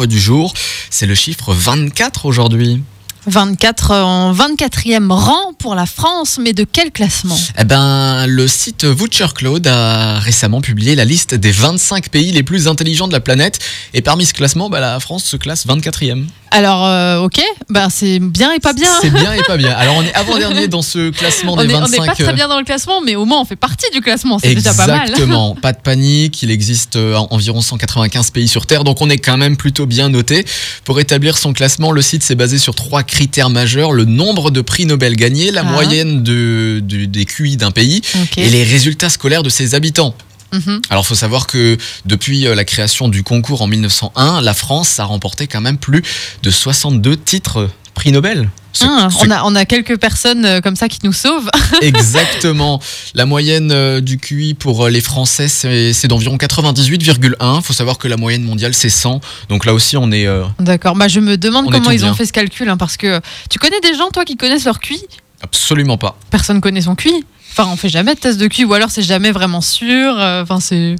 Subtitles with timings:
[0.00, 0.54] chiffre du jour.
[0.88, 2.82] C'est le chiffre 24 aujourd'hui.
[3.26, 7.38] 24 en 24e rang pour la France, mais de quel classement?
[7.58, 12.42] Eh ben, le site Voucher Cloud a récemment publié la liste des 25 pays les
[12.42, 13.58] plus intelligents de la planète.
[13.92, 16.24] Et parmi ce classement, bah, la France se classe 24e.
[16.52, 18.88] Alors, euh, ok, bah, c'est bien et pas bien.
[19.00, 19.70] C'est bien et pas bien.
[19.76, 22.00] Alors, on est avant-dernier dans ce classement on des est- on 25.
[22.00, 24.38] n'est pas très bien dans le classement, mais au moins on fait partie du classement,
[24.40, 25.02] c'est déjà pas mal.
[25.08, 29.18] Exactement, pas de panique, il existe euh, environ 195 pays sur Terre, donc on est
[29.18, 30.44] quand même plutôt bien noté.
[30.84, 34.60] Pour établir son classement, le site s'est basé sur trois critères majeurs, le nombre de
[34.60, 35.64] prix Nobel gagnés, la Ah.
[35.72, 38.00] moyenne de, des QI d'un pays
[38.36, 40.14] et les résultats scolaires de ses habitants.
[40.52, 40.80] Mhm.
[40.90, 44.98] Alors, il faut savoir que depuis euh, la création du concours en 1901, la France
[45.00, 46.02] a remporté quand même plus
[46.42, 48.48] de 62 titres prix Nobel.
[48.72, 51.50] Ce- Ah, ce on, a, on a quelques personnes euh, comme ça qui nous sauvent.
[51.82, 52.80] Exactement.
[53.14, 57.58] La moyenne euh, du QI pour euh, les Français, c'est d'environ 98,1.
[57.58, 59.20] Il faut savoir que la moyenne mondiale, c'est 100.
[59.48, 60.26] Donc là aussi, on est...
[60.26, 62.96] euh, D'accord, bah, je me demande On comment ils ont fait ce calcul, hein, parce
[62.96, 65.00] que tu connais des gens, toi, qui connaissent leur QI?
[65.42, 66.18] Absolument pas.
[66.30, 67.24] Personne connaît son QI.
[67.52, 70.14] Enfin, on fait jamais de test de QI, ou alors c'est jamais vraiment sûr.
[70.18, 70.96] euh, Enfin, c'est.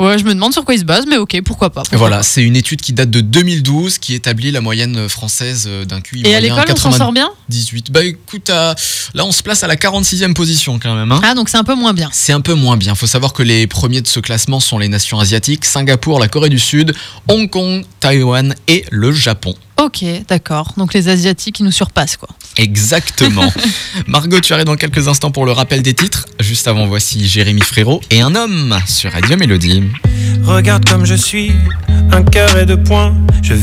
[0.00, 1.82] Ouais, je me demande sur quoi ils se basent, mais ok, pourquoi pas.
[1.82, 5.84] pourquoi Voilà, c'est une étude qui date de 2012 qui établit la moyenne française euh,
[5.84, 7.28] d'un QI Et à l'école, on s'en sort bien?
[7.48, 7.92] 98.
[7.92, 8.74] Bah écoute, à-
[9.14, 11.12] là on se place à la 46e position quand même.
[11.12, 11.20] hein.
[11.22, 12.08] Ah, donc c'est un peu moins bien.
[12.12, 12.96] C'est un peu moins bien.
[12.96, 16.48] faut savoir que les premiers de ce classement sont les nations asiatiques, Singapour, la Corée
[16.48, 16.92] du Sud,
[17.28, 19.54] Hong Kong, Taïwan et le Japon.
[19.80, 20.72] Ok, d'accord.
[20.76, 22.28] Donc les Asiatiques, ils nous surpassent, quoi.
[22.56, 23.52] Exactement.
[24.06, 26.26] Margot, tu arrives dans quelques instants pour le rappel des titres.
[26.40, 29.82] Juste avant, voici Jérémy Frérot et un homme sur Radio Mélodie.
[30.44, 31.52] Regarde comme je suis,
[32.12, 33.14] un cœur et deux points.
[33.42, 33.54] Je